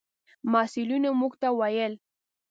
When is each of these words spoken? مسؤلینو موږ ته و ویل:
مسؤلینو 0.53 1.09
موږ 1.19 1.33
ته 1.41 1.47
و 1.57 1.59
ویل: 1.59 1.93